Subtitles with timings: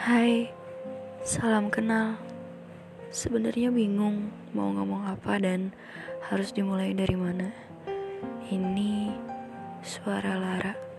[0.00, 0.48] Hai,
[1.28, 2.16] salam kenal.
[3.12, 5.76] Sebenarnya bingung mau ngomong apa dan
[6.24, 7.52] harus dimulai dari mana.
[8.48, 9.12] Ini
[9.84, 10.89] suara Lara.